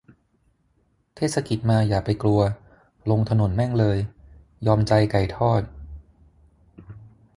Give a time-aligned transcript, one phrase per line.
[1.15, 2.41] เทศกิจมาอย่าไปกลัว
[3.09, 3.97] ลงถนนแม่งเลย
[4.67, 5.61] ยอมใจไก่ทอด